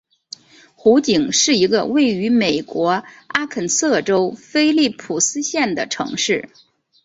[0.73, 6.49] 湖景是一个位于美国阿肯色州菲利普斯县的城市。